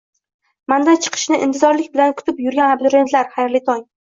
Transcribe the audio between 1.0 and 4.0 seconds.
chiqishini intizorlik bilan kutib yurgan abituriyentlar, xayrli tong!